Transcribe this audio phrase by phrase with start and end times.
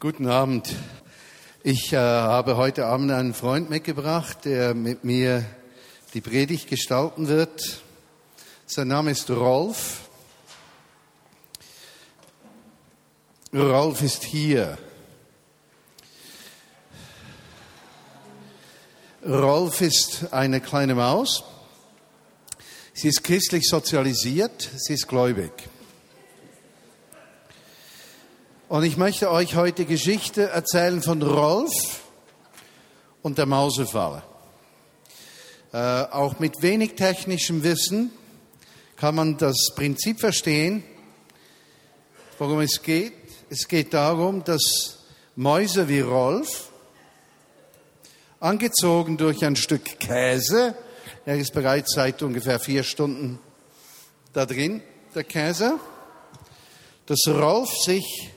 [0.00, 0.76] Guten Abend.
[1.64, 5.44] Ich äh, habe heute Abend einen Freund mitgebracht, der mit mir
[6.14, 7.82] die Predigt gestalten wird.
[8.64, 10.02] Sein Name ist Rolf.
[13.52, 14.78] Rolf ist hier.
[19.26, 21.42] Rolf ist eine kleine Maus.
[22.94, 25.68] Sie ist christlich sozialisiert, sie ist gläubig.
[28.68, 32.02] Und ich möchte euch heute Geschichte erzählen von Rolf
[33.22, 34.22] und der Mausefalle.
[35.72, 38.10] Äh, auch mit wenig technischem Wissen
[38.96, 40.84] kann man das Prinzip verstehen,
[42.38, 43.14] worum es geht.
[43.48, 44.98] Es geht darum, dass
[45.34, 46.68] Mäuse wie Rolf,
[48.38, 50.74] angezogen durch ein Stück Käse,
[51.24, 53.38] er ist bereits seit ungefähr vier Stunden
[54.34, 54.82] da drin,
[55.14, 55.80] der Käse,
[57.06, 58.34] dass Rolf sich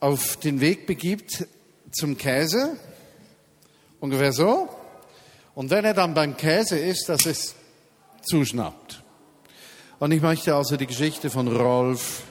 [0.00, 1.46] auf den Weg begibt
[1.92, 2.76] zum Käse,
[4.00, 4.68] ungefähr so.
[5.54, 7.54] Und wenn er dann beim Käse ist, dass es
[8.22, 9.02] zuschnappt.
[9.98, 12.22] Und ich möchte also die Geschichte von Rolf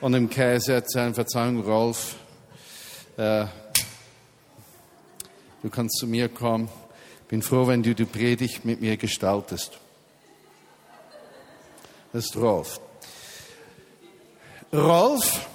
[0.00, 1.14] und dem Käse erzählen.
[1.14, 2.16] Verzeihung, Rolf.
[3.18, 3.46] Äh,
[5.62, 6.70] du kannst zu mir kommen.
[7.28, 9.72] Bin froh, wenn du die Predigt mit mir gestaltest.
[12.12, 12.80] Das ist Rolf.
[14.72, 15.46] Rolf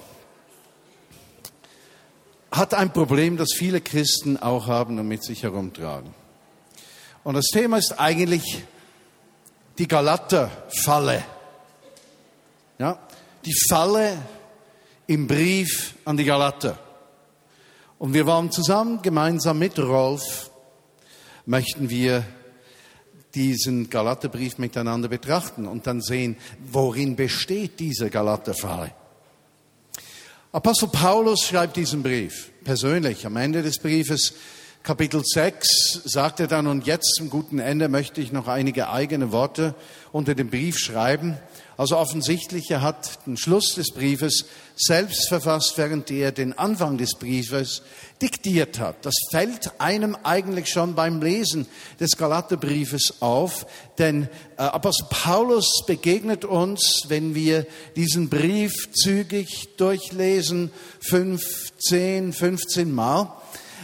[2.60, 6.14] hat ein Problem, das viele Christen auch haben und mit sich herumtragen.
[7.24, 8.62] Und das Thema ist eigentlich
[9.78, 11.24] die Galater-Falle.
[12.78, 12.98] Ja,
[13.46, 14.18] die Falle
[15.06, 16.78] im Brief an die Galater.
[17.98, 20.50] Und wir wollen zusammen, gemeinsam mit Rolf,
[21.46, 22.24] möchten wir
[23.34, 26.36] diesen Galaterbrief miteinander betrachten und dann sehen,
[26.70, 28.92] worin besteht diese Galaterfalle.
[30.52, 33.24] Apostel Paulus schreibt diesen Brief persönlich.
[33.24, 34.34] Am Ende des Briefes,
[34.82, 39.30] Kapitel 6, sagt er dann, und jetzt zum guten Ende möchte ich noch einige eigene
[39.30, 39.76] Worte
[40.10, 41.38] unter dem Brief schreiben.
[41.80, 44.44] Also offensichtlich, er hat den Schluss des Briefes
[44.76, 47.80] selbst verfasst, während er den Anfang des Briefes
[48.20, 49.06] diktiert hat.
[49.06, 51.66] Das fällt einem eigentlich schon beim Lesen
[51.98, 53.64] des Galaterbriefes auf,
[53.96, 57.66] denn äh, Apostel Paulus begegnet uns, wenn wir
[57.96, 61.40] diesen Brief zügig durchlesen, fünf,
[61.78, 63.32] zehn, 15 Mal.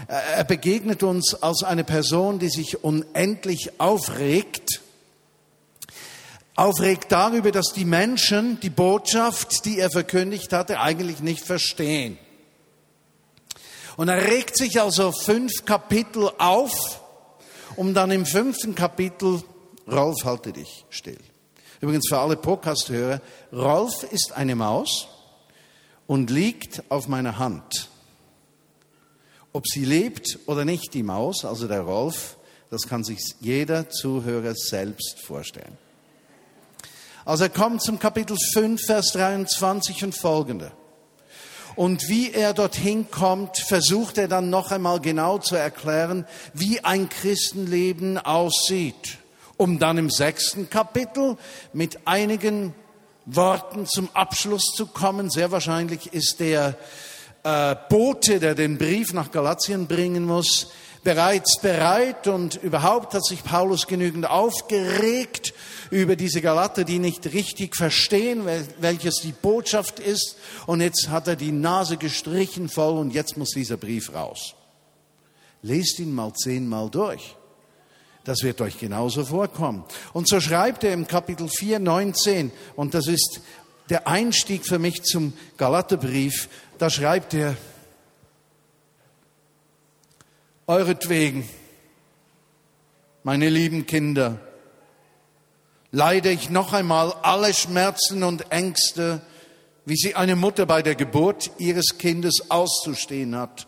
[0.08, 4.82] Äh, er begegnet uns als eine Person, die sich unendlich aufregt,
[6.56, 12.18] aufregt darüber, dass die Menschen die Botschaft, die er verkündigt hatte, eigentlich nicht verstehen.
[13.96, 17.00] Und er regt sich also fünf Kapitel auf,
[17.76, 19.42] um dann im fünften Kapitel,
[19.86, 21.18] Rolf, halte dich still.
[21.80, 23.20] Übrigens für alle Podcast-Hörer,
[23.52, 25.08] Rolf ist eine Maus
[26.06, 27.90] und liegt auf meiner Hand.
[29.52, 32.36] Ob sie lebt oder nicht, die Maus, also der Rolf,
[32.70, 35.78] das kann sich jeder Zuhörer selbst vorstellen.
[37.26, 40.70] Also er kommt zum Kapitel 5, Vers 23 und folgende.
[41.74, 47.08] Und wie er dorthin kommt, versucht er dann noch einmal genau zu erklären, wie ein
[47.08, 49.18] Christenleben aussieht,
[49.56, 51.36] um dann im sechsten Kapitel
[51.72, 52.74] mit einigen
[53.24, 55.28] Worten zum Abschluss zu kommen.
[55.28, 56.76] Sehr wahrscheinlich ist der
[57.42, 60.68] äh, Bote, der den Brief nach Galatien bringen muss,
[61.06, 65.54] bereits bereit und überhaupt hat sich Paulus genügend aufgeregt
[65.92, 68.42] über diese Galater, die nicht richtig verstehen,
[68.80, 70.34] welches die Botschaft ist.
[70.66, 74.56] Und jetzt hat er die Nase gestrichen voll und jetzt muss dieser Brief raus.
[75.62, 77.36] Lest ihn mal zehnmal durch.
[78.24, 79.84] Das wird euch genauso vorkommen.
[80.12, 83.42] Und so schreibt er im Kapitel 4, 19, und das ist
[83.90, 87.56] der Einstieg für mich zum Galaterbrief, da schreibt er,
[90.66, 91.48] euretwegen,
[93.22, 94.38] meine lieben Kinder,
[95.90, 99.22] leide ich noch einmal alle Schmerzen und Ängste,
[99.84, 103.66] wie sie eine Mutter bei der Geburt ihres Kindes auszustehen hat.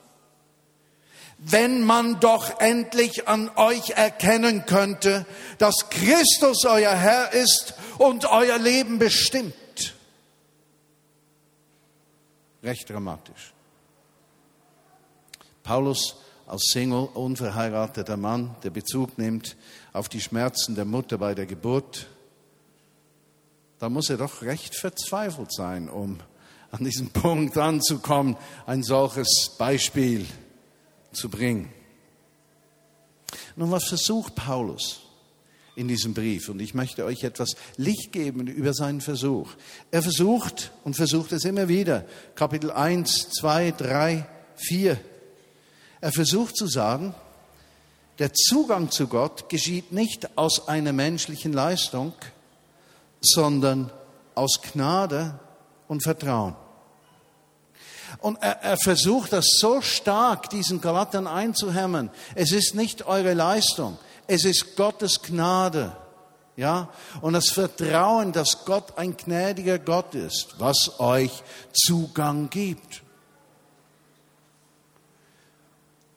[1.38, 5.24] Wenn man doch endlich an euch erkennen könnte,
[5.58, 9.54] dass Christus euer Herr ist und euer Leben bestimmt.
[12.64, 13.52] Recht dramatisch.
[15.62, 16.16] Paulus
[16.48, 19.56] als Single, unverheirateter Mann, der Bezug nimmt
[19.92, 22.06] auf die Schmerzen der Mutter bei der Geburt,
[23.78, 26.18] da muss er doch recht verzweifelt sein, um
[26.70, 28.36] an diesen Punkt anzukommen,
[28.66, 30.26] ein solches Beispiel
[31.12, 31.70] zu bringen.
[33.54, 35.00] Nun, was versucht Paulus
[35.76, 36.48] in diesem Brief?
[36.48, 39.50] Und ich möchte euch etwas Licht geben über seinen Versuch.
[39.90, 42.04] Er versucht und versucht es immer wieder.
[42.34, 44.98] Kapitel 1, 2, 3, 4.
[46.00, 47.14] Er versucht zu sagen,
[48.18, 52.12] der Zugang zu Gott geschieht nicht aus einer menschlichen Leistung,
[53.20, 53.90] sondern
[54.34, 55.38] aus Gnade
[55.86, 56.56] und Vertrauen.
[58.20, 62.10] Und er, er, versucht das so stark, diesen Galatern einzuhämmern.
[62.34, 65.94] Es ist nicht eure Leistung, es ist Gottes Gnade.
[66.56, 66.88] Ja?
[67.20, 71.42] Und das Vertrauen, dass Gott ein gnädiger Gott ist, was euch
[71.72, 73.02] Zugang gibt.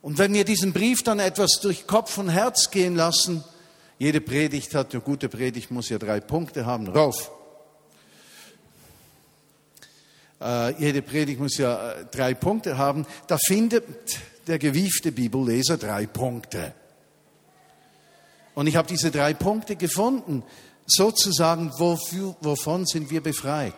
[0.01, 3.44] Und wenn wir diesen Brief dann etwas durch Kopf und Herz gehen lassen,
[4.00, 7.30] jede Predigt hat, eine gute Predigt muss ja drei Punkte haben, rauf.
[10.42, 13.06] Äh, jede Predigt muss ja äh, drei Punkte haben.
[13.27, 13.86] Da findet
[14.48, 16.74] der gewiefte Bibelleser drei Punkte.
[18.56, 20.44] Und ich habe diese drei Punkte gefunden,
[20.88, 23.75] sozusagen, wofür, wovon sind wir befreit?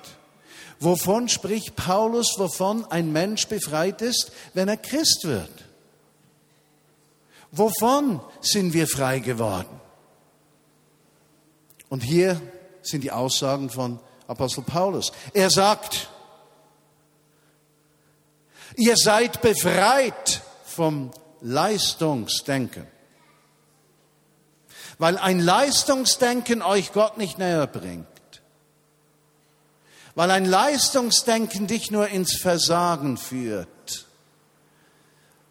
[0.79, 5.51] Wovon spricht Paulus, wovon ein Mensch befreit ist, wenn er Christ wird?
[7.55, 9.79] Wovon sind wir frei geworden?
[11.87, 12.41] Und hier
[12.81, 15.11] sind die Aussagen von Apostel Paulus.
[15.33, 16.09] Er sagt,
[18.75, 21.11] ihr seid befreit vom
[21.41, 22.87] Leistungsdenken.
[24.97, 28.07] Weil ein Leistungsdenken euch Gott nicht näher bringt.
[30.15, 33.67] Weil ein Leistungsdenken dich nur ins Versagen führt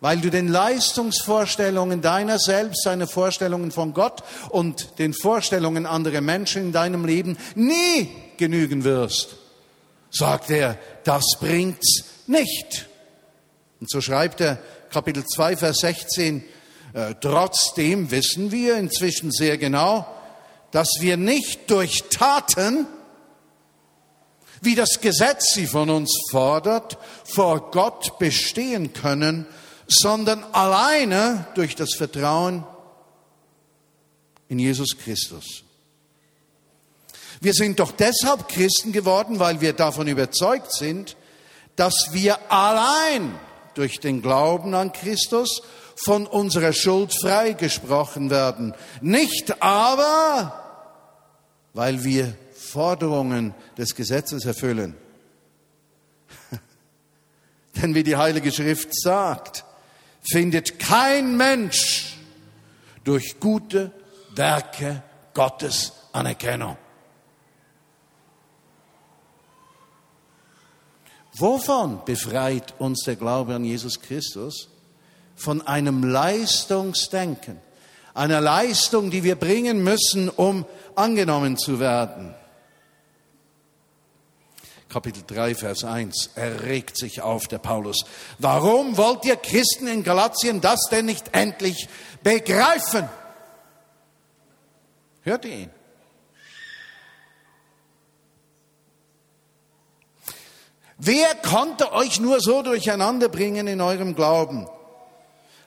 [0.03, 6.63] weil du den Leistungsvorstellungen deiner selbst, deine Vorstellungen von Gott und den Vorstellungen anderer Menschen
[6.63, 9.37] in deinem Leben nie genügen wirst,
[10.11, 12.89] sagt er, das bringt's nicht.
[13.81, 14.59] Und so schreibt er
[14.91, 16.43] Kapitel 2, Vers 16,
[16.95, 20.05] äh, trotzdem wissen wir inzwischen sehr genau,
[20.73, 22.89] dass wir nicht durch Taten,
[24.63, 29.47] wie das Gesetz sie von uns fordert, vor Gott bestehen können,
[29.99, 32.65] sondern alleine durch das Vertrauen
[34.49, 35.63] in Jesus Christus.
[37.41, 41.17] Wir sind doch deshalb Christen geworden, weil wir davon überzeugt sind,
[41.75, 43.35] dass wir allein
[43.75, 45.63] durch den Glauben an Christus
[45.97, 48.75] von unserer Schuld freigesprochen werden.
[49.01, 50.53] Nicht aber,
[51.75, 54.97] weil wir Forderungen des Gesetzes erfüllen.
[57.77, 59.65] Denn wie die Heilige Schrift sagt,
[60.23, 62.17] findet kein Mensch
[63.05, 63.93] durch gute
[64.35, 65.03] Werke
[65.35, 66.77] Gottes Anerkennung.
[71.35, 74.69] Wovon befreit uns der Glaube an Jesus Christus?
[75.35, 77.59] Von einem Leistungsdenken,
[78.15, 82.35] einer Leistung, die wir bringen müssen, um angenommen zu werden.
[84.93, 86.33] Kapitel 3, Vers 1.
[86.35, 88.05] Er regt sich auf, der Paulus.
[88.39, 91.89] Warum wollt ihr Christen in Galatien das denn nicht endlich
[92.23, 93.09] begreifen?
[95.23, 95.71] Hört ihr ihn?
[100.99, 104.69] Wer konnte euch nur so durcheinander bringen in eurem Glauben?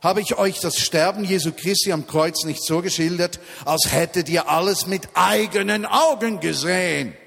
[0.03, 4.47] Habe ich euch das Sterben Jesu Christi am Kreuz nicht so geschildert, als hättet ihr
[4.49, 7.17] alles mit eigenen Augen gesehen?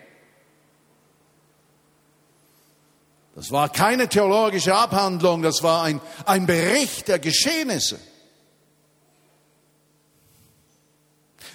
[3.38, 8.00] Das war keine theologische Abhandlung, das war ein, ein Bericht der Geschehnisse.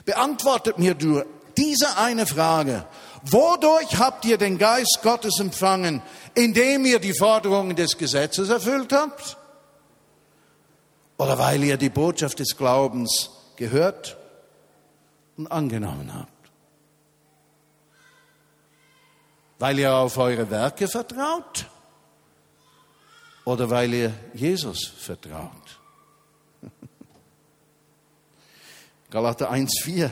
[0.05, 1.23] Beantwortet mir du
[1.57, 2.87] diese eine Frage.
[3.23, 6.01] Wodurch habt ihr den Geist Gottes empfangen,
[6.35, 9.35] indem ihr die Forderungen des Gesetzes erfüllt habt?
[11.17, 14.15] Oder weil ihr die Botschaft des Glaubens gehört
[15.35, 16.31] und angenommen habt?
[19.59, 21.67] Weil ihr auf eure Werke vertraut?
[23.45, 25.79] Oder weil ihr Jesus vertraut.
[29.09, 30.09] Galater 1,4.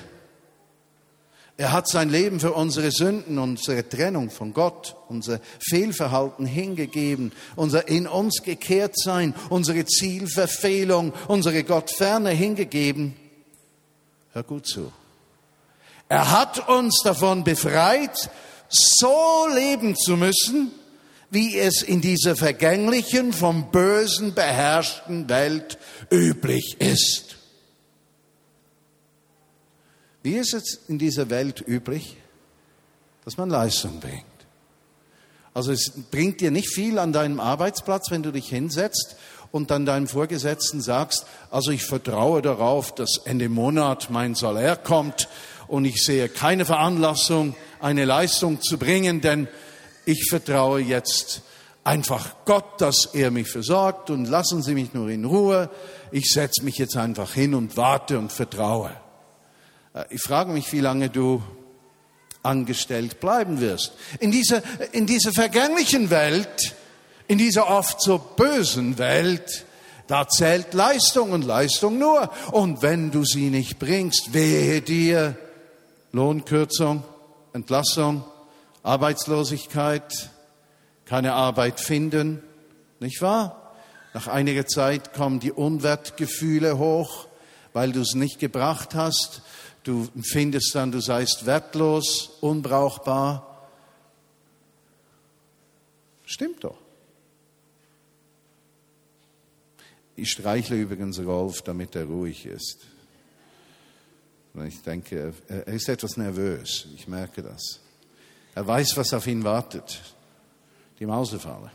[1.57, 7.87] Er hat sein Leben für unsere Sünden, unsere Trennung von Gott, unser Fehlverhalten hingegeben, unser
[7.87, 13.15] in uns gekehrt sein, unsere Zielverfehlung, unsere Gottferne hingegeben.
[14.33, 14.91] Hör gut zu.
[16.09, 18.31] Er hat uns davon befreit,
[18.69, 20.71] so leben zu müssen,
[21.31, 25.77] wie es in dieser vergänglichen, vom Bösen beherrschten Welt
[26.11, 27.37] üblich ist.
[30.23, 32.17] Wie ist es in dieser Welt üblich,
[33.23, 34.25] dass man Leistung bringt?
[35.53, 39.15] Also es bringt dir nicht viel an deinem Arbeitsplatz, wenn du dich hinsetzt
[39.51, 45.29] und dann deinem Vorgesetzten sagst, also ich vertraue darauf, dass Ende Monat mein Salär kommt
[45.67, 49.47] und ich sehe keine Veranlassung, eine Leistung zu bringen, denn
[50.05, 51.41] ich vertraue jetzt
[51.83, 55.69] einfach Gott, dass er mich versorgt und lassen Sie mich nur in Ruhe.
[56.11, 58.91] Ich setze mich jetzt einfach hin und warte und vertraue.
[59.93, 61.41] Äh, ich frage mich, wie lange du
[62.43, 63.93] angestellt bleiben wirst.
[64.19, 64.61] In dieser,
[64.93, 66.75] in dieser vergänglichen Welt,
[67.27, 69.65] in dieser oft so bösen Welt,
[70.07, 72.31] da zählt Leistung und Leistung nur.
[72.51, 75.37] Und wenn du sie nicht bringst, wehe dir
[76.11, 77.03] Lohnkürzung,
[77.53, 78.23] Entlassung,
[78.83, 80.29] Arbeitslosigkeit,
[81.05, 82.41] keine Arbeit finden,
[82.99, 83.73] nicht wahr?
[84.13, 87.27] Nach einiger Zeit kommen die Unwertgefühle hoch,
[87.73, 89.41] weil du es nicht gebracht hast.
[89.83, 93.67] Du empfindest dann, du seist wertlos, unbrauchbar.
[96.25, 96.77] Stimmt doch.
[100.15, 102.79] Ich streichle übrigens Rolf, damit er ruhig ist.
[104.67, 106.87] Ich denke, er ist etwas nervös.
[106.95, 107.79] Ich merke das.
[108.55, 110.01] Er weiß, was auf ihn wartet.
[110.99, 111.71] Die Mausefalle.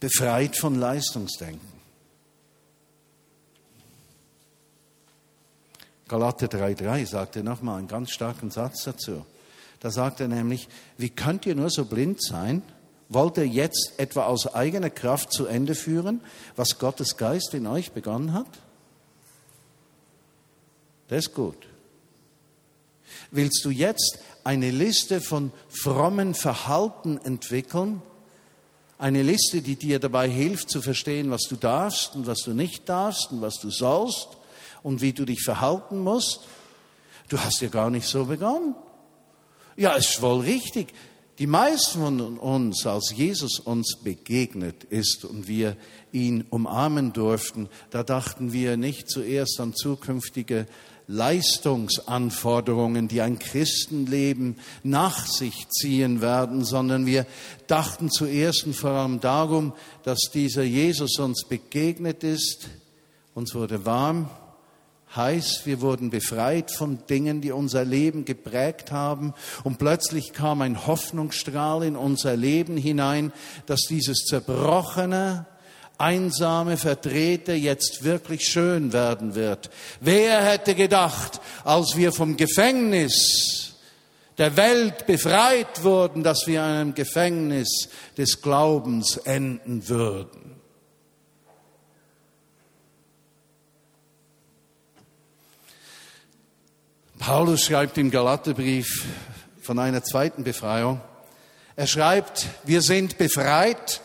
[0.00, 1.78] Befreit von Leistungsdenken.
[6.06, 9.26] Galater 3,3 sagte nochmal einen ganz starken Satz dazu.
[9.80, 12.62] Da sagt er nämlich, wie könnt ihr nur so blind sein?
[13.08, 16.20] Wollt ihr jetzt etwa aus eigener Kraft zu Ende führen,
[16.56, 18.46] was Gottes Geist in euch begonnen hat?
[21.08, 21.56] Das ist gut.
[23.30, 28.02] Willst du jetzt eine Liste von frommen Verhalten entwickeln?
[28.98, 32.88] Eine Liste, die dir dabei hilft zu verstehen, was du darfst und was du nicht
[32.88, 34.28] darfst und was du sollst
[34.82, 36.40] und wie du dich verhalten musst?
[37.28, 38.74] Du hast ja gar nicht so begonnen.
[39.76, 40.92] Ja, ist wohl richtig.
[41.38, 45.76] Die meisten von uns, als Jesus uns begegnet ist und wir
[46.10, 50.66] ihn umarmen durften, da dachten wir nicht zuerst an zukünftige
[51.08, 57.26] Leistungsanforderungen, die ein Christenleben nach sich ziehen werden, sondern wir
[57.66, 59.72] dachten zuerst und vor allem darum,
[60.04, 62.68] dass dieser Jesus uns begegnet ist,
[63.34, 64.28] uns wurde warm,
[65.16, 69.34] heiß, wir wurden befreit von Dingen, die unser Leben geprägt haben.
[69.64, 73.32] Und plötzlich kam ein Hoffnungsstrahl in unser Leben hinein,
[73.66, 75.46] dass dieses zerbrochene,
[75.98, 79.68] einsame, verdrehte jetzt wirklich schön werden wird.
[80.00, 83.74] Wer hätte gedacht, als wir vom Gefängnis
[84.38, 90.48] der Welt befreit wurden, dass wir in einem Gefängnis des Glaubens enden würden?
[97.18, 99.04] Paulus schreibt im Galaterbrief
[99.60, 101.00] von einer zweiten Befreiung.
[101.74, 104.00] Er schreibt, wir sind befreit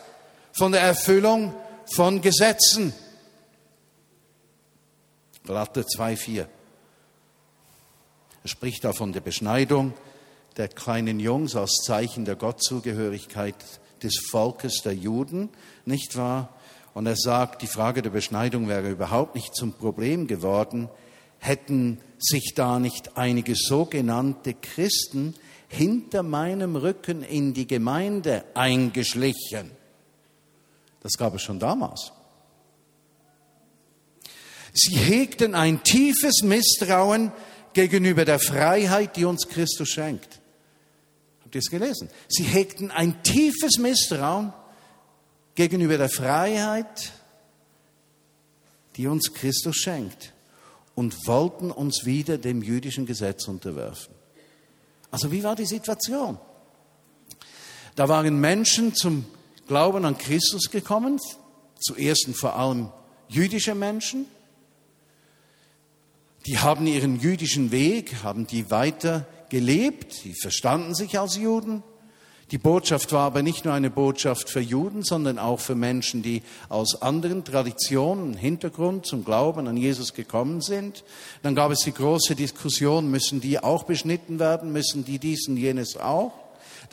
[0.58, 1.54] von der Erfüllung
[1.86, 2.92] von Gesetzen.
[5.46, 6.46] Galater 2,4.
[8.42, 9.94] Er spricht da von der Beschneidung
[10.56, 13.56] der kleinen Jungs als Zeichen der Gottzugehörigkeit
[14.02, 15.50] des Volkes der Juden,
[15.84, 16.54] nicht wahr?
[16.94, 20.88] Und er sagt, die Frage der Beschneidung wäre überhaupt nicht zum Problem geworden,
[21.38, 25.34] hätten sich da nicht einige sogenannte Christen
[25.68, 29.72] hinter meinem Rücken in die Gemeinde eingeschlichen.
[31.04, 32.12] Das gab es schon damals.
[34.72, 37.30] Sie hegten ein tiefes Misstrauen
[37.74, 40.40] gegenüber der Freiheit, die uns Christus schenkt.
[41.42, 42.08] Habt ihr es gelesen?
[42.28, 44.54] Sie hegten ein tiefes Misstrauen
[45.54, 47.12] gegenüber der Freiheit,
[48.96, 50.32] die uns Christus schenkt
[50.94, 54.14] und wollten uns wieder dem jüdischen Gesetz unterwerfen.
[55.10, 56.38] Also wie war die Situation?
[57.94, 59.26] Da waren Menschen zum
[59.66, 61.18] Glauben an Christus gekommen,
[61.80, 62.90] zuerst und vor allem
[63.28, 64.26] jüdische Menschen.
[66.46, 71.82] Die haben ihren jüdischen Weg, haben die weiter gelebt, die verstanden sich als Juden.
[72.50, 76.42] Die Botschaft war aber nicht nur eine Botschaft für Juden, sondern auch für Menschen, die
[76.68, 81.04] aus anderen Traditionen, Hintergrund zum Glauben an Jesus gekommen sind.
[81.42, 85.56] Dann gab es die große Diskussion, müssen die auch beschnitten werden, müssen die dies und
[85.56, 86.32] jenes auch?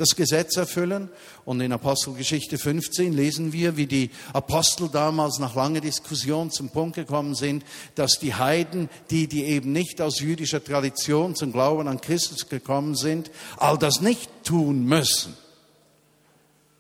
[0.02, 1.10] Das Gesetz erfüllen.
[1.46, 6.96] Und in Apostelgeschichte 15 lesen wir, wie die Apostel damals nach langer Diskussion zum Punkt
[6.96, 7.64] gekommen sind,
[7.96, 12.96] dass die Heiden, die, die eben nicht aus jüdischer Tradition zum Glauben an Christus gekommen
[12.96, 15.38] sind, all das nicht tun müssen.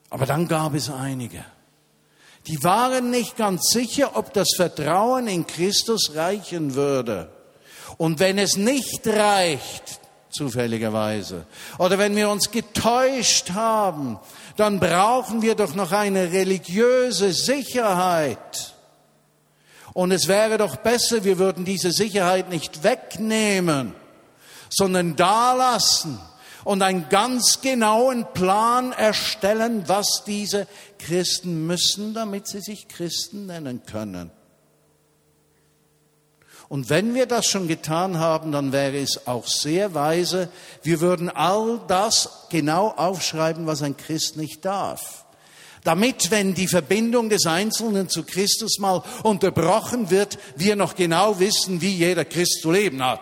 [0.10, 1.46] Aber dann gab es einige.
[2.48, 7.30] Die waren nicht ganz sicher, ob das Vertrauen in Christus reichen würde.
[7.98, 10.00] Und wenn es nicht reicht,
[10.31, 11.45] zufälligerweise,
[11.77, 14.19] oder wenn wir uns getäuscht haben,
[14.57, 18.73] dann brauchen wir doch noch eine religiöse Sicherheit.
[19.93, 23.93] Und es wäre doch besser, wir würden diese Sicherheit nicht wegnehmen,
[24.69, 26.19] sondern dalassen
[26.63, 30.67] und einen ganz genauen Plan erstellen, was diese
[31.00, 34.31] Christen müssen, damit sie sich Christen nennen können.
[36.72, 40.48] Und wenn wir das schon getan haben, dann wäre es auch sehr weise,
[40.84, 45.25] wir würden all das genau aufschreiben, was ein Christ nicht darf.
[45.84, 51.82] Damit, wenn die Verbindung des Einzelnen zu Christus mal unterbrochen wird, wir noch genau wissen,
[51.82, 53.20] wie jeder Christ zu leben hat.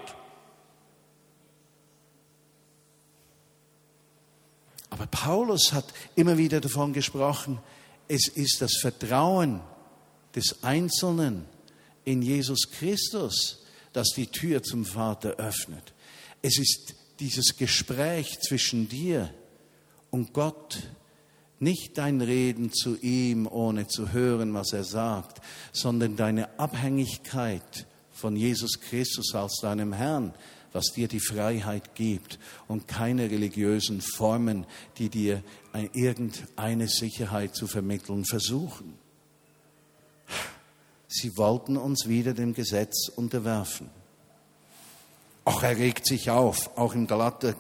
[4.91, 7.57] Aber Paulus hat immer wieder davon gesprochen,
[8.07, 9.61] es ist das Vertrauen
[10.35, 11.47] des Einzelnen
[12.05, 13.63] in Jesus Christus,
[13.93, 15.93] das die Tür zum Vater öffnet.
[16.41, 19.33] Es ist dieses Gespräch zwischen dir
[20.09, 20.89] und Gott,
[21.59, 25.41] nicht dein Reden zu ihm, ohne zu hören, was er sagt,
[25.73, 30.33] sondern deine Abhängigkeit von Jesus Christus als deinem Herrn,
[30.71, 34.65] was dir die Freiheit gibt und keine religiösen Formen,
[34.97, 35.43] die dir
[35.93, 38.93] irgendeine Sicherheit zu vermitteln versuchen.
[41.11, 43.89] Sie wollten uns wieder dem Gesetz unterwerfen.
[45.43, 47.55] Auch er regt sich auf, auch im Galater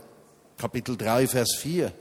[0.59, 1.91] Kapitel 3, Vers 4.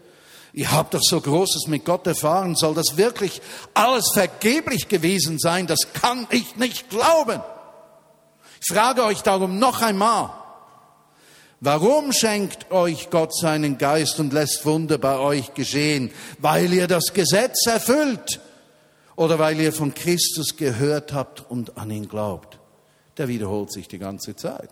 [0.52, 3.40] Ihr habt doch so Großes mit Gott erfahren, soll das wirklich
[3.72, 5.66] alles vergeblich gewesen sein?
[5.66, 7.40] Das kann ich nicht glauben.
[8.60, 10.34] Ich frage euch darum noch einmal,
[11.60, 16.12] Warum schenkt euch Gott seinen Geist und lässt Wunder bei euch geschehen?
[16.38, 18.40] Weil ihr das Gesetz erfüllt
[19.18, 22.60] oder weil ihr von Christus gehört habt und an ihn glaubt?
[23.16, 24.70] Der wiederholt sich die ganze Zeit.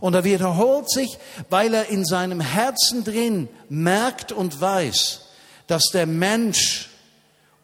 [0.00, 1.16] Und er wiederholt sich,
[1.48, 5.22] weil er in seinem Herzen drin merkt und weiß,
[5.66, 6.90] dass der Mensch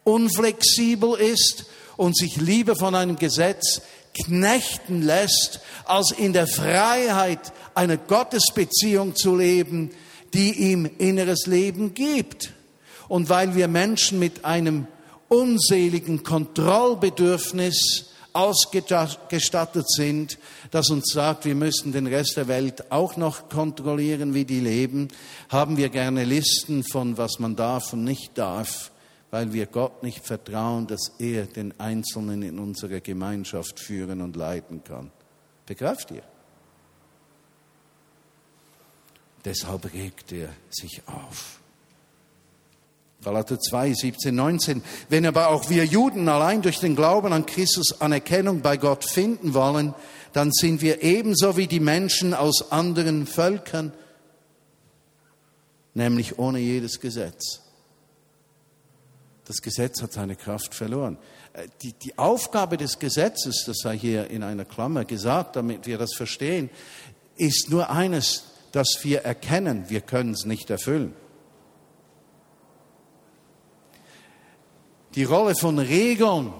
[0.03, 1.65] unflexibel ist
[1.97, 3.83] und sich lieber von einem Gesetz
[4.23, 9.91] knechten lässt, als in der Freiheit einer Gottesbeziehung zu leben,
[10.33, 12.53] die ihm inneres Leben gibt.
[13.07, 14.87] Und weil wir Menschen mit einem
[15.29, 20.37] unseligen Kontrollbedürfnis ausgestattet sind,
[20.71, 25.07] das uns sagt, wir müssen den Rest der Welt auch noch kontrollieren, wie die leben,
[25.49, 28.91] haben wir gerne Listen von, was man darf und nicht darf
[29.35, 34.81] weil wir Gott nicht vertrauen, dass er den Einzelnen in unserer Gemeinschaft führen und leiten
[34.81, 35.11] kann.
[35.65, 36.23] Begreift ihr?
[39.43, 41.59] Deshalb regt er sich auf.
[43.25, 44.83] Galater 2, 17, 19.
[45.09, 49.55] Wenn aber auch wir Juden allein durch den Glauben an Christus Anerkennung bei Gott finden
[49.55, 49.95] wollen,
[50.31, 53.93] dann sind wir ebenso wie die Menschen aus anderen Völkern,
[55.95, 57.61] nämlich ohne jedes Gesetz.
[59.45, 61.17] Das Gesetz hat seine Kraft verloren.
[61.53, 65.97] Äh, die, die Aufgabe des Gesetzes, das sei hier in einer Klammer gesagt, damit wir
[65.97, 66.69] das verstehen,
[67.37, 71.13] ist nur eines, dass wir erkennen, wir können es nicht erfüllen.
[75.15, 76.53] Die Rolle von Regeln,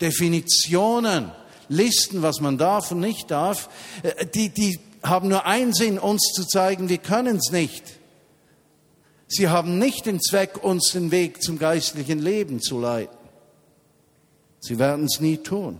[0.00, 1.30] Definitionen,
[1.68, 3.70] Listen, was man darf und nicht darf,
[4.02, 7.82] äh, die, die haben nur einen Sinn, uns zu zeigen, wir können es nicht.
[9.26, 13.16] Sie haben nicht den Zweck, uns den Weg zum geistlichen Leben zu leiten.
[14.60, 15.78] Sie werden es nie tun.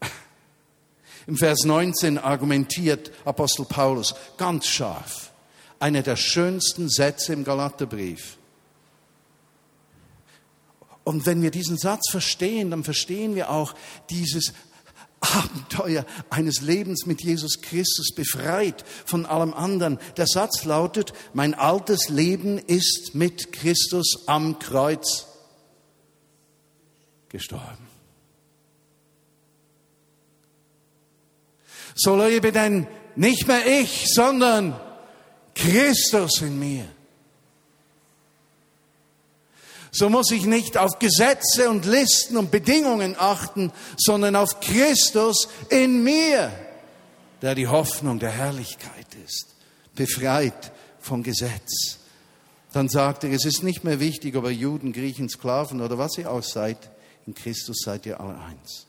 [1.28, 5.30] Im Vers 19 argumentiert Apostel Paulus ganz scharf.
[5.78, 8.38] Einer der schönsten Sätze im Galaterbrief.
[11.06, 13.76] Und wenn wir diesen Satz verstehen, dann verstehen wir auch
[14.10, 14.52] dieses
[15.20, 20.00] Abenteuer eines Lebens mit Jesus Christus befreit von allem anderen.
[20.16, 25.28] Der Satz lautet, mein altes Leben ist mit Christus am Kreuz
[27.28, 27.86] gestorben.
[31.94, 34.74] So lebe denn nicht mehr ich, sondern
[35.54, 36.95] Christus in mir
[39.96, 46.02] so muss ich nicht auf Gesetze und Listen und Bedingungen achten, sondern auf Christus in
[46.04, 46.52] mir,
[47.40, 49.54] der die Hoffnung der Herrlichkeit ist,
[49.94, 51.98] befreit vom Gesetz.
[52.74, 56.18] Dann sagt er, es ist nicht mehr wichtig, ob ihr Juden, Griechen, Sklaven oder was
[56.18, 56.90] ihr auch seid,
[57.26, 58.86] in Christus seid ihr alle eins.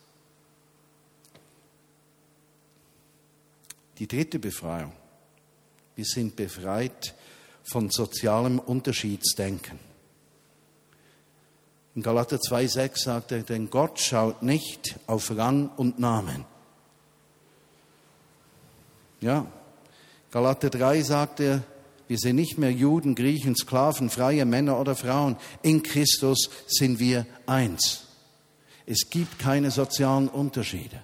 [3.97, 4.91] Die dritte Befreiung.
[5.95, 7.15] Wir sind befreit
[7.63, 9.86] von sozialem Unterschiedsdenken.
[11.97, 16.45] In Galater 2,6 sagt er, denn Gott schaut nicht auf Rang und Namen.
[19.19, 19.47] Ja,
[20.29, 21.63] Galater 3 sagt er,
[22.07, 25.37] wir sind nicht mehr Juden, Griechen, Sklaven, freie Männer oder Frauen.
[25.63, 28.03] In Christus sind wir eins.
[28.85, 31.01] Es gibt keine sozialen Unterschiede.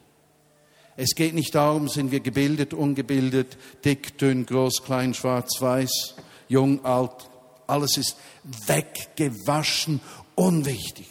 [0.96, 6.14] Es geht nicht darum, sind wir gebildet, ungebildet, dick, dünn, groß, klein, schwarz, weiß,
[6.50, 7.32] jung, alt.
[7.66, 8.16] Alles ist
[8.68, 10.02] weggewaschen,
[10.36, 11.08] unwichtig.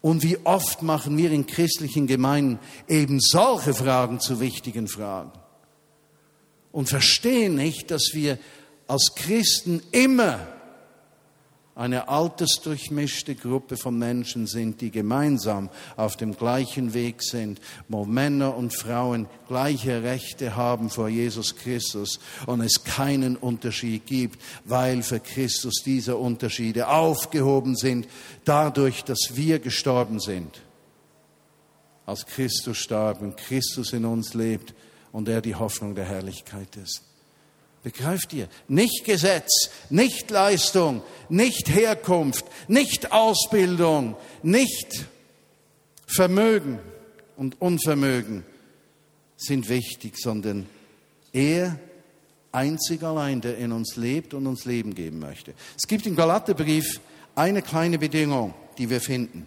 [0.00, 5.32] Und wie oft machen wir in christlichen Gemeinden eben solche Fragen zu wichtigen Fragen
[6.70, 8.38] und verstehen nicht, dass wir
[8.86, 10.46] als Christen immer
[11.78, 18.56] eine altersdurchmischte Gruppe von Menschen sind, die gemeinsam auf dem gleichen Weg sind, wo Männer
[18.56, 25.20] und Frauen gleiche Rechte haben vor Jesus Christus und es keinen Unterschied gibt, weil für
[25.20, 28.08] Christus diese Unterschiede aufgehoben sind,
[28.44, 30.60] dadurch, dass wir gestorben sind.
[32.06, 34.74] Als Christus starb und Christus in uns lebt
[35.12, 37.04] und er die Hoffnung der Herrlichkeit ist.
[37.82, 38.48] Begreift ihr?
[38.66, 45.06] Nicht Gesetz, nicht Leistung, nicht Herkunft, nicht Ausbildung, nicht
[46.06, 46.80] Vermögen
[47.36, 48.44] und Unvermögen
[49.36, 50.66] sind wichtig, sondern
[51.32, 51.78] er
[52.50, 55.54] einzig allein, der in uns lebt und uns Leben geben möchte.
[55.76, 57.00] Es gibt im Galaterbrief
[57.34, 59.46] eine kleine Bedingung, die wir finden.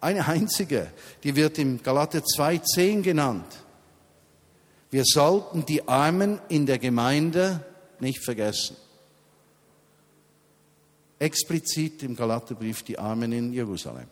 [0.00, 0.88] Eine einzige,
[1.22, 3.46] die wird im Galater 2,10 genannt.
[4.90, 7.64] Wir sollten die Armen in der Gemeinde
[8.00, 8.76] nicht vergessen.
[11.18, 14.06] Explizit im Galaterbrief die Armen in Jerusalem.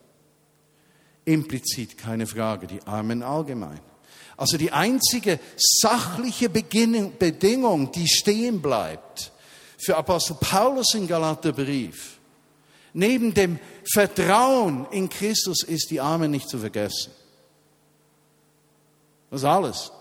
[1.24, 3.80] Implizit, keine Frage, die Armen allgemein.
[4.36, 9.32] Also die einzige sachliche Bedingung, die stehen bleibt
[9.78, 12.18] für Apostel Paulus im Galaterbrief,
[12.92, 13.58] neben dem
[13.92, 17.12] Vertrauen in Christus, ist die Armen nicht zu vergessen.
[19.30, 19.92] Das ist alles.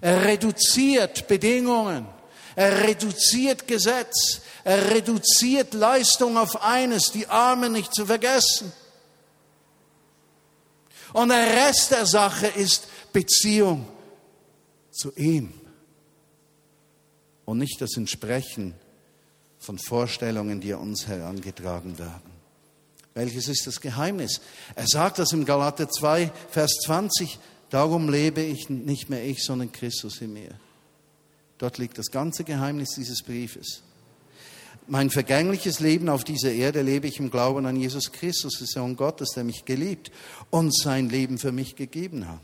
[0.00, 2.06] Er reduziert Bedingungen
[2.60, 4.42] er reduziert Gesetz.
[4.64, 8.70] Er reduziert Leistung auf eines, die Armen nicht zu vergessen.
[11.14, 13.88] Und der Rest der Sache ist Beziehung
[14.90, 15.54] zu ihm.
[17.46, 18.74] Und nicht das Entsprechen
[19.58, 22.30] von Vorstellungen, die uns herangetragen werden.
[23.14, 24.42] Welches ist das Geheimnis?
[24.74, 27.38] Er sagt das im Galater 2, Vers 20,
[27.70, 30.54] darum lebe ich nicht mehr ich, sondern Christus in mir.
[31.60, 33.82] Dort liegt das ganze Geheimnis dieses Briefes.
[34.86, 38.96] Mein vergängliches Leben auf dieser Erde lebe ich im Glauben an Jesus Christus, den Sohn
[38.96, 40.10] Gottes, der mich geliebt
[40.48, 42.40] und sein Leben für mich gegeben hat.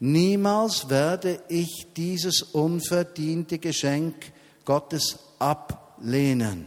[0.00, 4.16] Niemals werde ich dieses unverdiente Geschenk
[4.64, 6.66] Gottes ablehnen.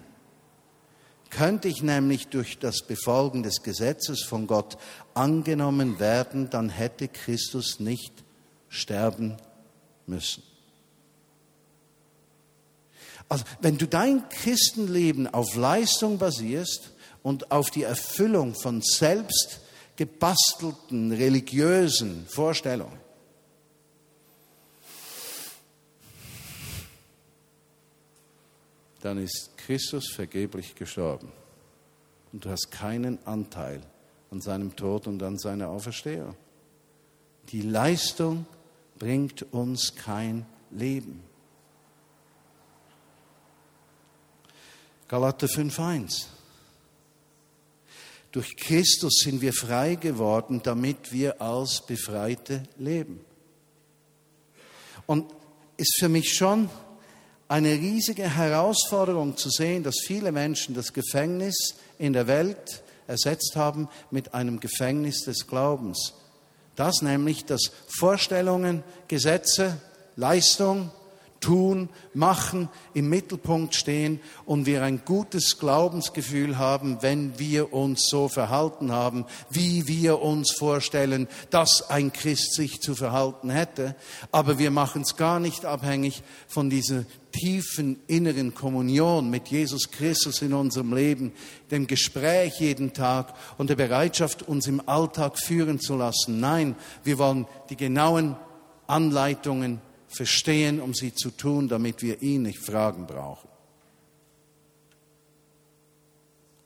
[1.29, 4.77] Könnte ich nämlich durch das Befolgen des Gesetzes von Gott
[5.13, 8.13] angenommen werden, dann hätte Christus nicht
[8.69, 9.35] sterben
[10.07, 10.52] müssen.
[13.33, 16.91] Also wenn du dein Christenleben auf Leistung basierst
[17.23, 19.61] und auf die Erfüllung von selbst
[19.95, 22.99] gebastelten religiösen Vorstellungen,
[29.01, 31.31] dann ist Christus vergeblich gestorben.
[32.33, 33.81] Und du hast keinen Anteil
[34.29, 36.35] an seinem Tod und an seiner Auferstehung.
[37.49, 38.45] Die Leistung
[38.99, 41.32] bringt uns kein Leben.
[45.13, 46.25] Galater 5.1.
[48.31, 53.23] Durch Christus sind wir frei geworden, damit wir als Befreite leben.
[55.05, 55.31] Und
[55.77, 56.67] ist für mich schon
[57.47, 63.89] eine riesige Herausforderung zu sehen, dass viele Menschen das Gefängnis in der Welt ersetzt haben
[64.09, 66.15] mit einem Gefängnis des Glaubens.
[66.75, 69.79] Das nämlich, dass Vorstellungen, Gesetze,
[70.15, 70.89] Leistung,
[71.43, 78.29] Tun, Machen im Mittelpunkt stehen und wir ein gutes Glaubensgefühl haben, wenn wir uns so
[78.29, 83.95] verhalten haben, wie wir uns vorstellen, dass ein Christ sich zu verhalten hätte.
[84.31, 87.03] Aber wir machen es gar nicht abhängig von dieser
[87.33, 91.33] tiefen inneren Kommunion mit Jesus Christus in unserem Leben,
[91.71, 96.39] dem Gespräch jeden Tag und der Bereitschaft, uns im Alltag führen zu lassen.
[96.39, 98.37] Nein, wir wollen die genauen
[98.87, 99.81] Anleitungen
[100.15, 103.49] verstehen, um sie zu tun, damit wir ihn nicht fragen brauchen.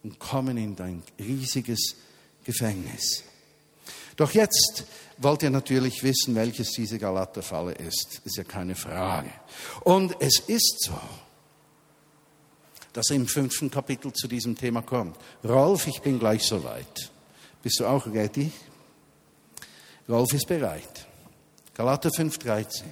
[0.03, 1.95] Und kommen in dein riesiges
[2.43, 3.23] Gefängnis.
[4.15, 4.85] Doch jetzt
[5.17, 8.21] wollt ihr natürlich wissen, welches diese Galaterfalle ist.
[8.23, 9.31] Ist ja keine Frage.
[9.81, 10.99] Und es ist so,
[12.93, 15.17] dass im fünften Kapitel zu diesem Thema kommt.
[15.43, 17.11] Rolf, ich bin gleich soweit.
[17.61, 18.51] Bist du auch ready?
[20.09, 21.05] Rolf ist bereit.
[21.73, 22.85] Galater 5,13.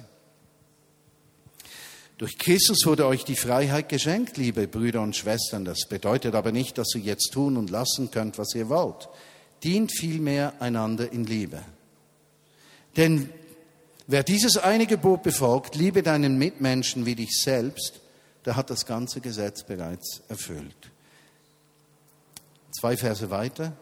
[2.18, 5.64] Durch Christus wurde euch die Freiheit geschenkt, liebe Brüder und Schwestern.
[5.64, 9.08] Das bedeutet aber nicht, dass ihr jetzt tun und lassen könnt, was ihr wollt.
[9.62, 11.62] Dient vielmehr einander in Liebe.
[12.96, 13.28] Denn
[14.08, 18.00] Wer dieses eine Gebot befolgt, liebe deinen Mitmenschen wie dich selbst,
[18.44, 20.92] der hat das ganze Gesetz bereits erfüllt.
[22.70, 23.72] Zwei Verse weiter.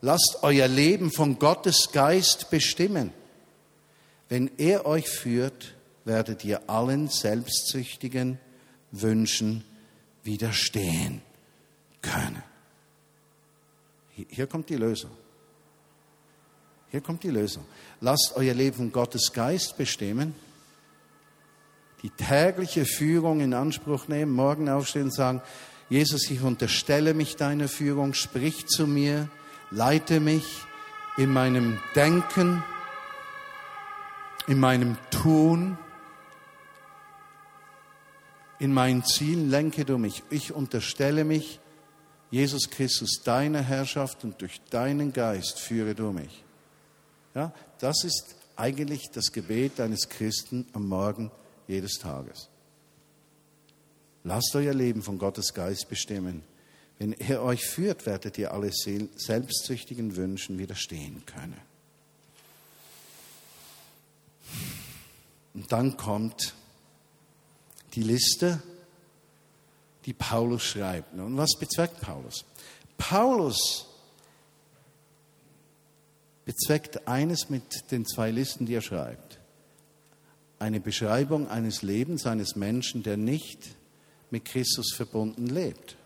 [0.00, 3.12] Lasst euer Leben von Gottes Geist bestimmen.
[4.30, 5.74] Wenn er euch führt,
[6.04, 8.38] werdet ihr allen selbstsüchtigen
[8.90, 9.64] Wünschen
[10.22, 11.22] widerstehen
[12.02, 12.42] können.
[14.10, 15.10] Hier kommt die Lösung.
[16.90, 17.64] Hier kommt die Lösung.
[18.00, 20.34] Lasst euer Leben Gottes Geist bestimmen.
[22.02, 25.42] Die tägliche Führung in Anspruch nehmen, morgen aufstehen und sagen,
[25.88, 29.28] Jesus, ich unterstelle mich deiner Führung, sprich zu mir,
[29.70, 30.44] leite mich
[31.16, 32.62] in meinem Denken,
[34.46, 35.78] in meinem Tun,
[38.64, 40.22] in meinen Zielen lenke du mich.
[40.30, 41.60] Ich unterstelle mich,
[42.30, 46.42] Jesus Christus, deiner Herrschaft und durch deinen Geist führe du mich.
[47.34, 51.30] Ja, das ist eigentlich das Gebet eines Christen am Morgen
[51.68, 52.48] jedes Tages.
[54.22, 56.42] Lasst euer Leben von Gottes Geist bestimmen.
[56.98, 61.60] Wenn er euch führt, werdet ihr alle selbstsüchtigen Wünschen widerstehen können.
[65.52, 66.54] Und dann kommt
[67.94, 68.62] die Liste,
[70.06, 71.14] die Paulus schreibt.
[71.14, 72.44] Und was bezweckt Paulus?
[72.98, 73.86] Paulus
[76.44, 79.38] bezweckt eines mit den zwei Listen, die er schreibt.
[80.58, 83.58] Eine Beschreibung eines Lebens eines Menschen, der nicht
[84.30, 85.96] mit Christus verbunden lebt.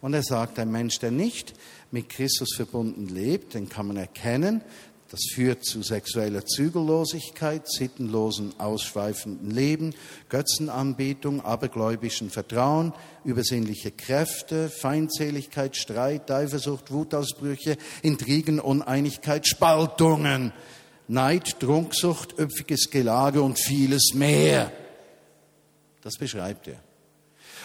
[0.00, 1.54] Und er sagt, ein Mensch, der nicht
[1.90, 4.62] mit Christus verbunden lebt, den kann man erkennen
[5.10, 9.94] das führt zu sexueller Zügellosigkeit, sittenlosen, ausschweifenden Leben,
[10.28, 12.92] Götzenanbetung, abergläubischen Vertrauen,
[13.24, 20.52] übersinnliche Kräfte, Feindseligkeit, Streit, Eifersucht, Wutausbrüche, Intrigen, Uneinigkeit, Spaltungen,
[21.08, 24.70] Neid, Trunksucht, üppiges Gelage und vieles mehr.
[26.02, 26.80] Das beschreibt er.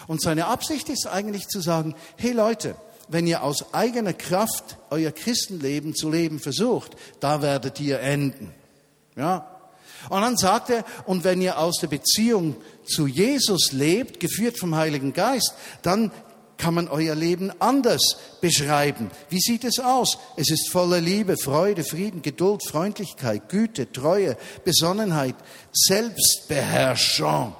[0.06, 2.74] Und seine Absicht ist eigentlich zu sagen, hey Leute,
[3.08, 8.52] wenn ihr aus eigener Kraft euer Christenleben zu leben versucht, da werdet ihr enden.
[9.16, 9.50] Ja?
[10.08, 14.74] Und dann sagt er, und wenn ihr aus der Beziehung zu Jesus lebt, geführt vom
[14.74, 16.10] Heiligen Geist, dann
[16.56, 19.10] kann man euer Leben anders beschreiben.
[19.28, 20.18] Wie sieht es aus?
[20.36, 25.34] Es ist voller Liebe, Freude, Frieden, Geduld, Freundlichkeit, Güte, Treue, Besonnenheit,
[25.72, 27.54] Selbstbeherrschung.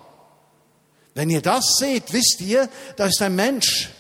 [1.14, 3.90] Wenn ihr das seht, wisst ihr, da ist ein Mensch,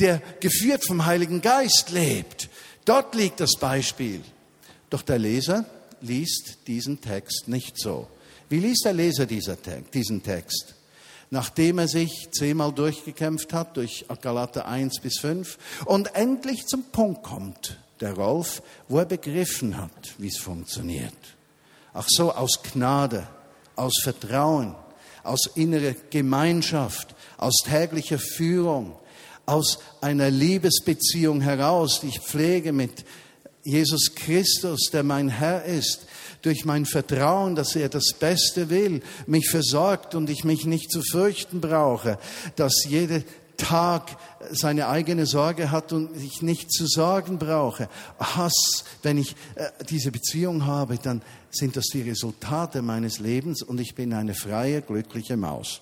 [0.00, 2.48] der geführt vom Heiligen Geist lebt.
[2.84, 4.22] Dort liegt das Beispiel.
[4.90, 5.64] Doch der Leser
[6.00, 8.08] liest diesen Text nicht so.
[8.48, 10.74] Wie liest der Leser diesen Text?
[11.30, 17.22] Nachdem er sich zehnmal durchgekämpft hat durch Galater 1 bis 5 und endlich zum Punkt
[17.22, 21.12] kommt, der Rolf, wo er begriffen hat, wie es funktioniert.
[21.92, 23.26] Ach so, aus Gnade,
[23.76, 24.74] aus Vertrauen,
[25.22, 28.96] aus innerer Gemeinschaft, aus täglicher Führung,
[29.48, 33.04] aus einer Liebesbeziehung heraus, die ich pflege mit
[33.64, 36.06] Jesus Christus, der mein Herr ist,
[36.42, 41.02] durch mein Vertrauen, dass er das Beste will, mich versorgt und ich mich nicht zu
[41.02, 42.18] fürchten brauche,
[42.56, 43.22] dass jeder
[43.56, 44.16] Tag
[44.52, 47.88] seine eigene Sorge hat und ich nicht zu sorgen brauche.
[48.18, 53.80] Hass, wenn ich äh, diese Beziehung habe, dann sind das die Resultate meines Lebens und
[53.80, 55.80] ich bin eine freie, glückliche Maus.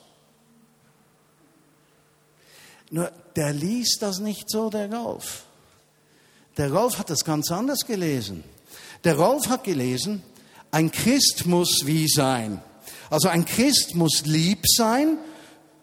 [2.90, 5.44] Nur der liest das nicht so, der Rolf.
[6.57, 8.44] Der Rolf hat das ganz anders gelesen.
[9.05, 10.22] Der Rolf hat gelesen,
[10.70, 12.62] ein Christ muss wie sein.
[13.11, 15.18] Also ein Christ muss lieb sein,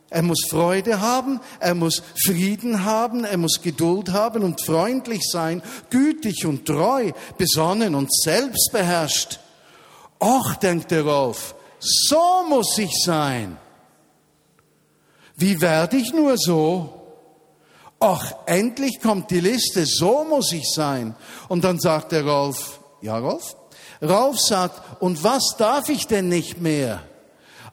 [0.09, 5.63] er muss Freude haben, er muss Frieden haben, er muss Geduld haben und freundlich sein,
[5.89, 9.39] gütig und treu, besonnen und selbstbeherrscht.
[10.19, 13.57] Och, denkt der Rolf, so muss ich sein.
[15.35, 17.01] Wie werde ich nur so?
[17.99, 21.15] Ach, endlich kommt die Liste, so muss ich sein.
[21.47, 23.55] Und dann sagt der Rolf, ja Rolf?
[24.01, 27.01] Rolf sagt, und was darf ich denn nicht mehr?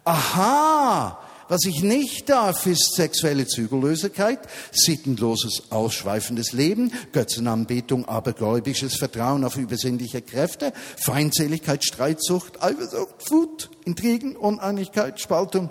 [0.05, 1.19] Aha,
[1.49, 4.39] was ich nicht darf, ist sexuelle Zügellosigkeit,
[4.71, 15.21] sittenloses, ausschweifendes Leben, Götzenanbetung, abergläubisches Vertrauen auf übersinnliche Kräfte, Feindseligkeit, Streitsucht, Eifersucht, Wut, Intrigen, Uneinigkeit,
[15.21, 15.71] Spaltung,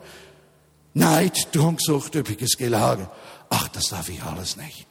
[0.93, 3.09] Neid, Trunksucht, üppiges Gelage.
[3.49, 4.85] Ach, das darf ich alles nicht.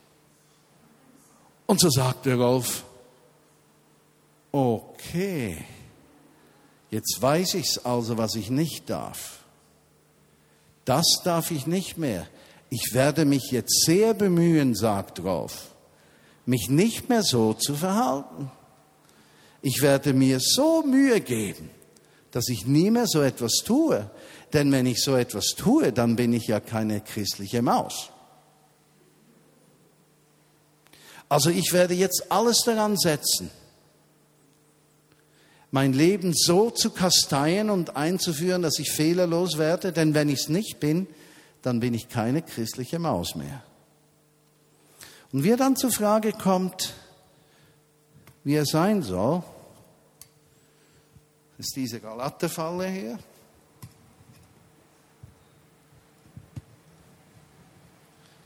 [1.67, 2.85] Und so sagt der Rolf,
[4.53, 5.65] okay,
[6.91, 9.41] jetzt weiß ich's also, was ich nicht darf.
[10.85, 12.27] Das darf ich nicht mehr.
[12.71, 15.75] Ich werde mich jetzt sehr bemühen, sagt Rolf,
[16.47, 18.51] mich nicht mehr so zu verhalten.
[19.61, 21.69] Ich werde mir so Mühe geben,
[22.31, 24.11] dass ich nie mehr so etwas tue.
[24.53, 28.11] Denn wenn ich so etwas tue, dann bin ich ja keine christliche Maus.
[31.29, 33.51] Also ich werde jetzt alles daran setzen,
[35.71, 40.49] mein Leben so zu kasteien und einzuführen, dass ich fehlerlos werde, denn wenn ich es
[40.49, 41.07] nicht bin,
[41.61, 43.63] dann bin ich keine christliche Maus mehr.
[45.31, 46.95] Und wie er dann zur Frage kommt,
[48.45, 49.43] wie er sein soll,
[51.59, 53.19] ist diese Galaterfalle hier.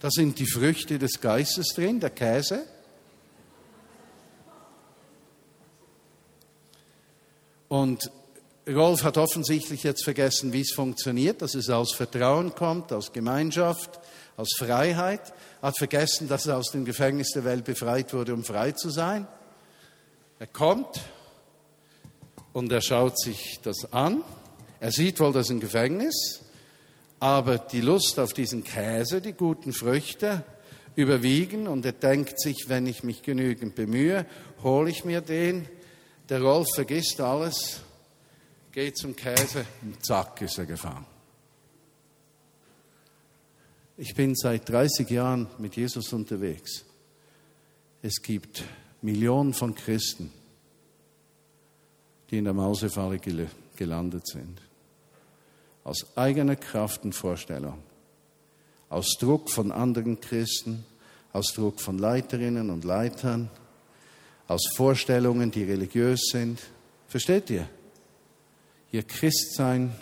[0.03, 2.65] Da sind die Früchte des Geistes drin, der Käse.
[7.69, 8.11] Und
[8.69, 14.01] Rolf hat offensichtlich jetzt vergessen, wie es funktioniert, dass es aus Vertrauen kommt, aus Gemeinschaft,
[14.37, 15.33] aus Freiheit.
[15.63, 19.29] Hat vergessen, dass er aus dem Gefängnis der Welt befreit wurde, um frei zu sein.
[20.41, 21.01] Er kommt
[22.53, 24.25] und er schaut sich das an.
[24.81, 26.41] Er sieht wohl, das ist ein Gefängnis,
[27.23, 30.45] aber die Lust auf diesen Käse, die guten Früchte
[30.97, 34.27] überwiegen und er denkt sich, wenn ich mich genügend bemühe,
[34.65, 35.69] hole ich mir den
[36.29, 37.81] der Rolf vergisst alles,
[38.73, 41.07] geht zum Käse und zack ist er gefangen.
[43.97, 46.85] Ich bin seit 30 Jahren mit Jesus unterwegs.
[48.03, 48.65] Es gibt
[49.01, 50.33] Millionen von Christen,
[52.33, 53.21] die in der Mausefalle
[53.77, 54.72] gelandet sind.
[55.85, 57.79] Aus eigener Kraft und Vorstellung.
[58.89, 60.85] Aus Druck von anderen Christen,
[61.33, 63.51] aus Druck von Leiterinnen und Leitern,
[64.49, 66.61] aus Vorstellungen, die religiös sind.
[67.09, 67.69] Versteht ihr?
[68.91, 69.93] Ihr Christsein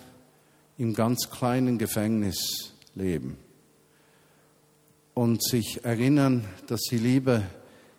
[0.77, 3.37] im ganz kleinen Gefängnis leben
[5.15, 7.43] und sich erinnern, dass sie lieber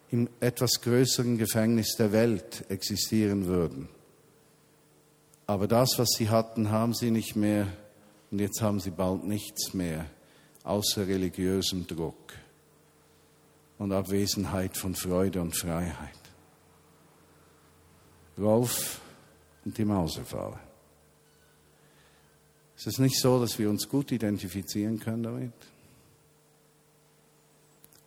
[0.09, 3.87] im etwas größeren Gefängnis der Welt existieren würden.
[5.51, 7.67] Aber das, was sie hatten, haben sie nicht mehr
[8.31, 10.05] und jetzt haben sie bald nichts mehr
[10.63, 12.31] außer religiösem Druck
[13.77, 16.17] und Abwesenheit von Freude und Freiheit.
[18.37, 19.01] Rolf
[19.65, 20.57] und die Mausefalle.
[22.77, 25.53] Ist es nicht so, dass wir uns gut identifizieren können damit?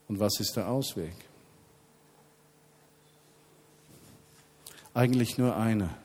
[0.09, 1.15] Und was ist der Ausweg?
[4.95, 6.04] Eigentlich nur einer.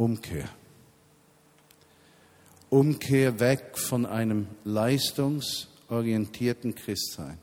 [0.00, 0.48] Umkehr.
[2.70, 7.36] Umkehr weg von einem leistungsorientierten Christsein.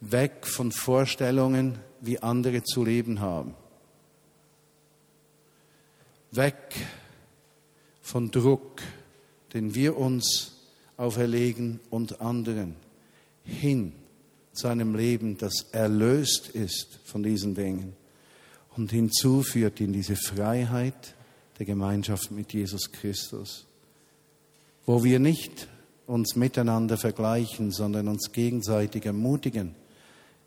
[0.00, 3.56] Weg von Vorstellungen, wie andere zu leben haben.
[6.30, 6.54] Weg
[8.00, 8.80] von Druck,
[9.52, 10.54] den wir uns
[10.96, 12.76] auferlegen und anderen,
[13.42, 13.92] hin
[14.52, 17.96] zu einem Leben, das erlöst ist von diesen Dingen
[18.76, 21.14] und hinzuführt in diese Freiheit
[21.58, 23.66] der Gemeinschaft mit Jesus Christus,
[24.86, 25.68] wo wir nicht
[26.06, 29.74] uns miteinander vergleichen, sondern uns gegenseitig ermutigen,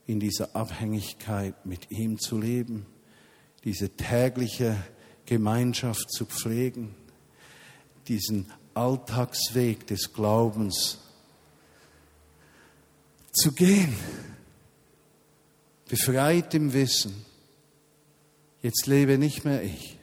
[0.05, 2.85] in dieser Abhängigkeit mit ihm zu leben,
[3.63, 4.75] diese tägliche
[5.25, 6.93] Gemeinschaft zu pflegen,
[8.07, 10.99] diesen Alltagsweg des Glaubens
[13.31, 13.95] zu gehen,
[15.87, 17.25] befreit im Wissen,
[18.63, 19.99] jetzt lebe nicht mehr ich,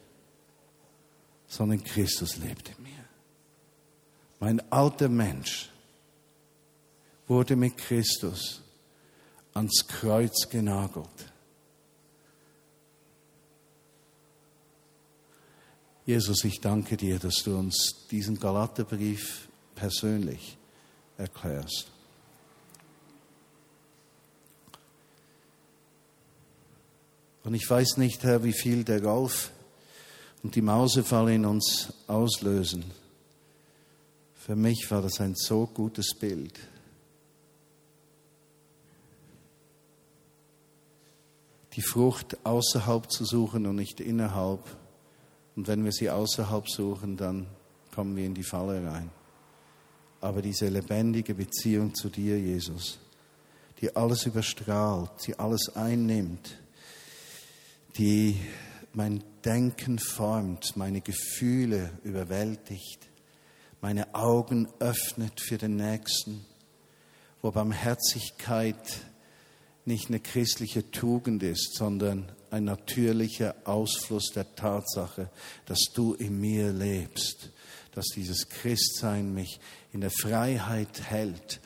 [1.48, 3.04] sondern Christus lebt in mir.
[4.38, 5.70] Mein alter Mensch
[7.26, 8.62] wurde mit Christus
[9.54, 11.32] ans Kreuz genagelt.
[16.06, 20.56] Jesus, ich danke dir, dass du uns diesen Galaterbrief persönlich
[21.16, 21.90] erklärst.
[27.44, 29.50] Und ich weiß nicht, Herr, wie viel der Golf
[30.42, 32.84] und die Mausefalle in uns auslösen.
[34.34, 36.58] Für mich war das ein so gutes Bild.
[41.74, 44.60] die Frucht außerhalb zu suchen und nicht innerhalb.
[45.56, 47.46] Und wenn wir sie außerhalb suchen, dann
[47.94, 49.10] kommen wir in die Falle rein.
[50.20, 52.98] Aber diese lebendige Beziehung zu dir, Jesus,
[53.80, 56.58] die alles überstrahlt, die alles einnimmt,
[57.98, 58.40] die
[58.92, 63.08] mein Denken formt, meine Gefühle überwältigt,
[63.80, 66.44] meine Augen öffnet für den Nächsten,
[67.40, 69.00] wo Barmherzigkeit
[69.86, 75.30] nicht eine christliche Tugend ist, sondern ein natürlicher Ausfluss der Tatsache,
[75.66, 77.50] dass du in mir lebst,
[77.92, 79.58] dass dieses Christsein mich
[79.92, 81.60] in der Freiheit hält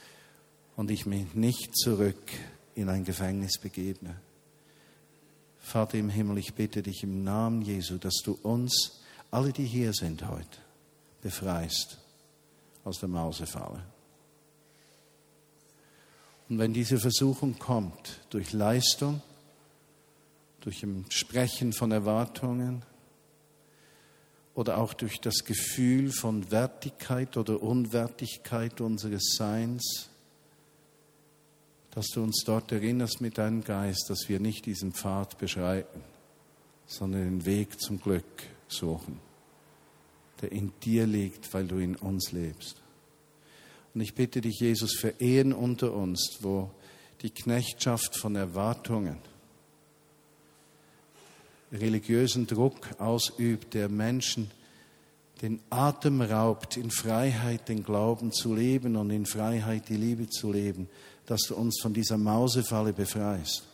[0.77, 2.31] und ich mich nicht zurück
[2.75, 4.14] in ein Gefängnis begebe.
[5.64, 9.00] Vater im Himmel, ich bitte dich im Namen Jesu, dass du uns,
[9.30, 10.58] alle, die hier sind heute,
[11.22, 11.98] befreist
[12.84, 13.82] aus der Mausefalle.
[16.50, 19.22] Und wenn diese Versuchung kommt, durch Leistung,
[20.60, 22.82] durch ein Sprechen von Erwartungen
[24.54, 30.10] oder auch durch das Gefühl von Wertigkeit oder Unwertigkeit unseres Seins,
[31.95, 36.01] dass du uns dort erinnerst mit deinem Geist, dass wir nicht diesen Pfad beschreiten,
[36.86, 38.24] sondern den Weg zum Glück
[38.66, 39.20] suchen,
[40.42, 42.82] der in dir liegt, weil du in uns lebst.
[43.95, 46.70] Und ich bitte dich, Jesus, für Ehen unter uns, wo
[47.22, 49.18] die Knechtschaft von Erwartungen,
[51.72, 54.51] religiösen Druck ausübt, der Menschen
[55.42, 60.53] den Atem raubt, in Freiheit den Glauben zu leben und in Freiheit die Liebe zu
[60.53, 60.88] leben,
[61.27, 63.64] dass du uns von dieser Mausefalle befreist.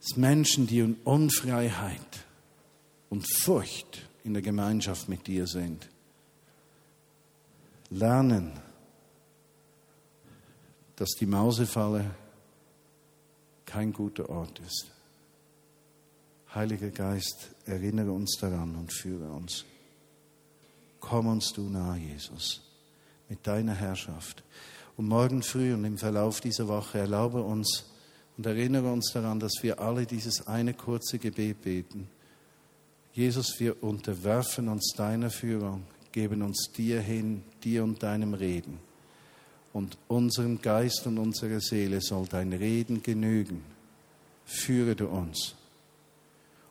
[0.00, 2.24] Dass Menschen, die in Unfreiheit
[3.10, 5.88] und Furcht in der Gemeinschaft mit dir sind,
[7.90, 8.52] lernen,
[10.96, 12.10] dass die Mausefalle
[13.64, 14.90] kein guter Ort ist.
[16.54, 19.64] Heiliger Geist, erinnere uns daran und führe uns.
[21.00, 22.60] Komm uns du nahe, Jesus,
[23.28, 24.42] mit deiner Herrschaft.
[24.96, 27.86] Und morgen früh und im Verlauf dieser Woche erlaube uns
[28.36, 32.08] und erinnere uns daran, dass wir alle dieses eine kurze Gebet beten.
[33.12, 38.78] Jesus, wir unterwerfen uns deiner Führung, geben uns dir hin, dir und deinem Reden.
[39.72, 43.62] Und unserem Geist und unserer Seele soll dein Reden genügen.
[44.44, 45.54] Führe du uns.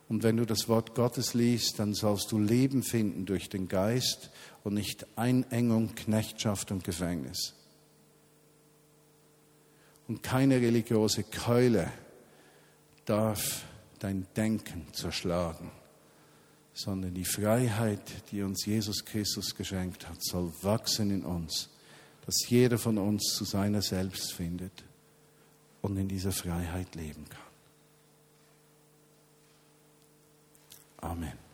[0.10, 4.32] Und wenn du das Wort Gottes liest, dann sollst du Leben finden durch den Geist
[4.64, 7.54] und nicht Einengung, Knechtschaft und Gefängnis.
[10.08, 11.92] Und keine religiöse Keule
[13.06, 13.66] darf
[14.00, 15.72] dein Denken zerschlagen,
[16.74, 21.70] sondern die Freiheit, die uns Jesus Christus geschenkt hat, soll wachsen in uns,
[22.26, 24.84] dass jeder von uns zu seiner selbst findet
[25.82, 27.47] und in dieser Freiheit leben kann.
[31.04, 31.47] Amen.